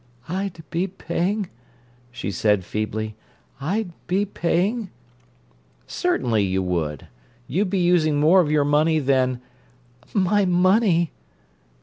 "I'd 0.27 0.63
be 0.71 0.87
paying—" 0.87 1.47
she 2.11 2.31
said 2.31 2.65
feebly. 2.65 3.15
"I'd 3.59 3.93
be 4.07 4.25
paying—" 4.25 4.89
"Certainly 5.85 6.43
you 6.43 6.63
would. 6.63 7.05
You'd 7.47 7.69
be 7.69 7.77
using 7.77 8.19
more 8.19 8.41
of 8.41 8.49
your 8.49 8.65
money 8.65 8.97
than—" 8.97 9.41
"My 10.15 10.43
money!" 10.43 11.11